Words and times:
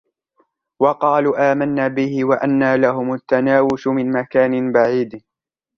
وَقَالُوا 0.81 1.51
آمَنَّا 1.51 1.87
بِهِ 1.87 2.25
وَأَنَّى 2.25 2.77
لَهُمُ 2.77 3.13
التَّنَاوُشُ 3.13 3.87
مِنْ 3.87 4.11
مَكَانٍ 4.11 4.71
بَعِيدٍ 4.71 5.23